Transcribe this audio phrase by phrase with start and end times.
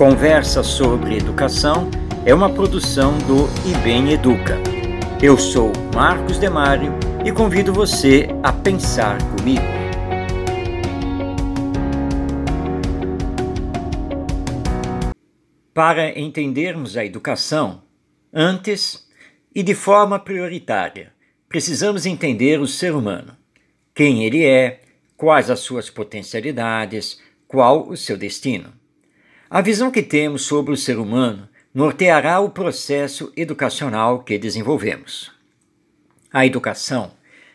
[0.00, 1.90] Conversa sobre Educação
[2.24, 4.56] é uma produção do IBEM Educa.
[5.22, 9.60] Eu sou Marcos Demário e convido você a pensar comigo.
[15.74, 17.82] Para entendermos a educação,
[18.32, 19.06] antes
[19.54, 21.12] e de forma prioritária,
[21.46, 23.36] precisamos entender o ser humano,
[23.94, 24.80] quem ele é,
[25.14, 28.79] quais as suas potencialidades, qual o seu destino.
[29.52, 35.32] A visão que temos sobre o ser humano norteará o processo educacional que desenvolvemos.
[36.32, 37.10] A educação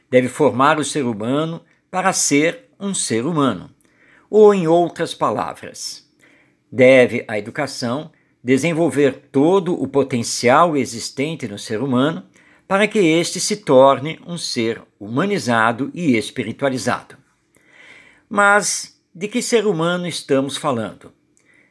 [0.09, 3.69] deve formar o ser humano para ser um ser humano,
[4.29, 6.05] ou, em outras palavras,
[6.69, 8.11] deve a educação
[8.43, 12.25] desenvolver todo o potencial existente no ser humano
[12.67, 17.15] para que este se torne um ser humanizado e espiritualizado.
[18.29, 21.14] Mas de que ser humano estamos falando?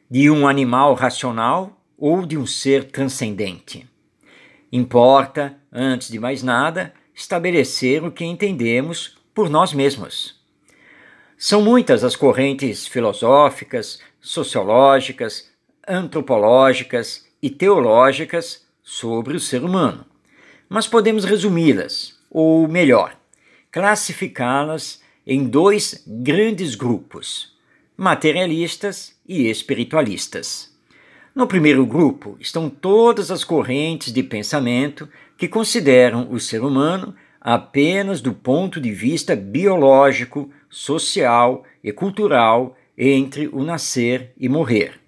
[0.09, 3.87] De um animal racional ou de um ser transcendente.
[4.71, 10.39] Importa, antes de mais nada, estabelecer o que entendemos por nós mesmos.
[11.37, 15.49] São muitas as correntes filosóficas, sociológicas,
[15.87, 20.05] antropológicas e teológicas sobre o ser humano,
[20.69, 23.17] mas podemos resumi-las, ou melhor,
[23.71, 27.54] classificá-las em dois grandes grupos
[27.97, 30.73] materialistas e espiritualistas.
[31.33, 35.07] No primeiro grupo estão todas as correntes de pensamento
[35.37, 43.47] que consideram o ser humano apenas do ponto de vista biológico, social e cultural entre
[43.47, 44.99] o nascer e morrer.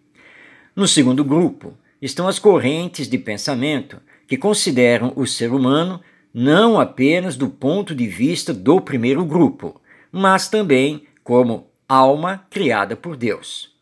[0.75, 5.99] No segundo grupo estão as correntes de pensamento que consideram o ser humano
[6.33, 13.15] não apenas do ponto de vista do primeiro grupo, mas também como alma criada por
[13.15, 13.73] Deus.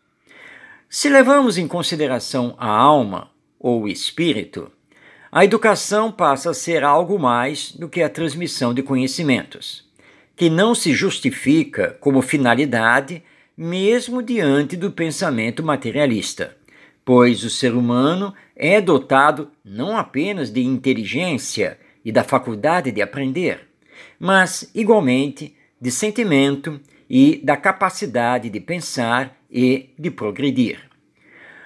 [0.87, 4.71] Se levamos em consideração a alma ou espírito,
[5.31, 9.83] a educação passa a ser algo mais do que a transmissão de conhecimentos,
[10.35, 13.23] que não se justifica como finalidade
[13.57, 16.55] mesmo diante do pensamento materialista,
[17.03, 23.67] pois o ser humano é dotado não apenas de inteligência e da faculdade de aprender,
[24.19, 26.79] mas igualmente de sentimento
[27.09, 30.79] e da capacidade de pensar e de progredir.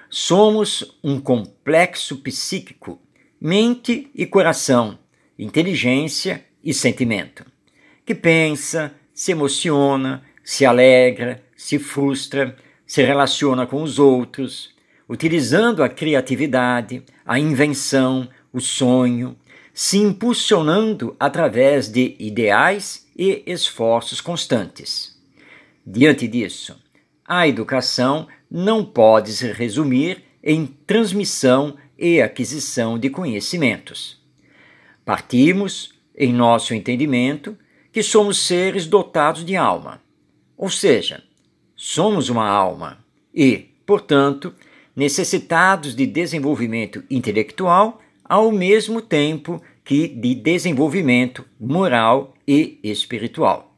[0.10, 3.00] Somos um complexo psíquico,
[3.40, 4.98] mente e coração,
[5.38, 7.46] inteligência e sentimento,
[8.06, 12.56] que pensa, se emociona, se alegra, se frustra,
[12.86, 14.74] se relaciona com os outros,
[15.08, 19.38] utilizando a criatividade, a invenção, o sonho,
[19.74, 25.19] se impulsionando através de ideais e esforços constantes.
[25.86, 26.80] Diante disso,
[27.26, 34.20] a educação não pode se resumir em transmissão e aquisição de conhecimentos.
[35.06, 37.58] Partimos, em nosso entendimento,
[37.92, 40.02] que somos seres dotados de alma,
[40.58, 41.24] ou seja,
[41.76, 43.04] somos uma alma
[43.34, 44.54] e, portanto,
[44.96, 53.69] necessitados de desenvolvimento intelectual ao mesmo tempo que de desenvolvimento moral e espiritual.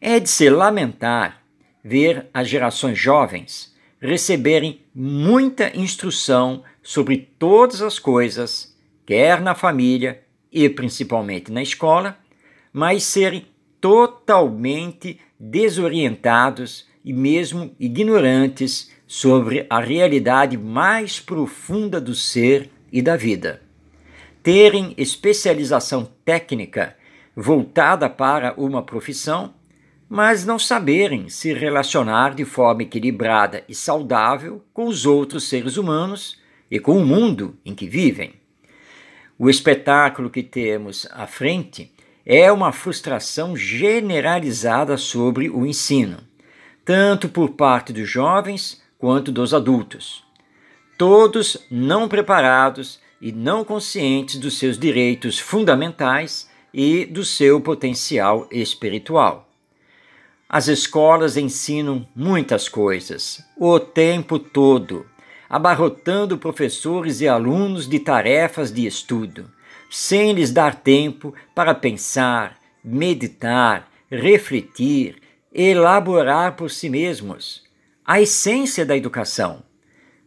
[0.00, 1.42] É de se lamentar
[1.82, 10.68] ver as gerações jovens receberem muita instrução sobre todas as coisas, quer na família e
[10.68, 12.18] principalmente na escola,
[12.72, 13.46] mas serem
[13.80, 23.62] totalmente desorientados e mesmo ignorantes sobre a realidade mais profunda do ser e da vida.
[24.42, 26.96] Terem especialização técnica
[27.34, 29.54] voltada para uma profissão
[30.08, 36.38] mas não saberem se relacionar de forma equilibrada e saudável com os outros seres humanos
[36.70, 38.34] e com o mundo em que vivem.
[39.38, 41.92] O espetáculo que temos à frente
[42.24, 46.18] é uma frustração generalizada sobre o ensino,
[46.84, 50.24] tanto por parte dos jovens quanto dos adultos.
[50.96, 59.45] Todos não preparados e não conscientes dos seus direitos fundamentais e do seu potencial espiritual.
[60.48, 65.04] As escolas ensinam muitas coisas, o tempo todo,
[65.50, 69.50] abarrotando professores e alunos de tarefas de estudo,
[69.90, 75.20] sem lhes dar tempo para pensar, meditar, refletir,
[75.52, 77.64] elaborar por si mesmos
[78.04, 79.64] a essência da educação.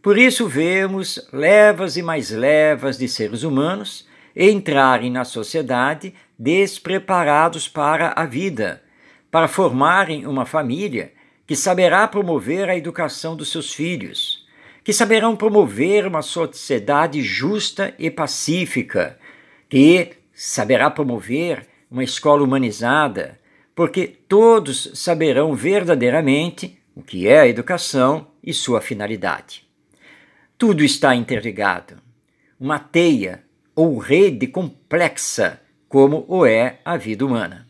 [0.02, 4.06] Por isso vemos levas e mais levas de seres humanos
[4.36, 8.82] entrarem na sociedade despreparados para a vida
[9.30, 11.12] para formarem uma família
[11.46, 14.46] que saberá promover a educação dos seus filhos,
[14.84, 19.18] que saberão promover uma sociedade justa e pacífica,
[19.68, 23.38] que saberá promover uma escola humanizada,
[23.74, 29.66] porque todos saberão verdadeiramente o que é a educação e sua finalidade.
[30.56, 31.96] Tudo está interligado.
[32.58, 33.42] Uma teia
[33.74, 37.69] ou rede complexa, como o é a vida humana.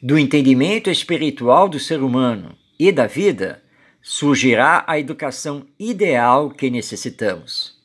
[0.00, 3.60] Do entendimento espiritual do ser humano e da vida,
[4.00, 7.76] surgirá a educação ideal que necessitamos.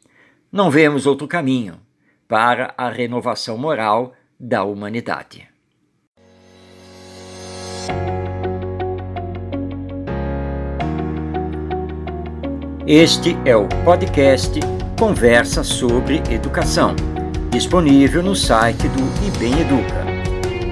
[0.52, 1.80] Não vemos outro caminho
[2.28, 5.48] para a renovação moral da humanidade.
[12.86, 14.60] Este é o podcast
[15.00, 16.96] Conversa sobre Educação,
[17.50, 20.13] disponível no site do IBEM Educa.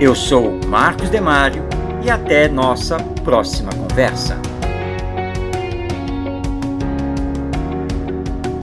[0.01, 1.63] Eu sou Marcos Demário
[2.03, 4.35] e até nossa próxima conversa.